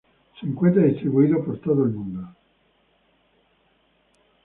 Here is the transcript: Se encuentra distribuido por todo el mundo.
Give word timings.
Se 0.39 0.47
encuentra 0.47 0.81
distribuido 0.81 1.45
por 1.45 1.59
todo 1.59 1.83
el 1.85 1.91
mundo. 1.91 2.27